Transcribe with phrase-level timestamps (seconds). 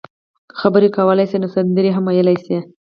[0.49, 2.57] که خبرې کولای شئ نو سندرې هم ویلای شئ.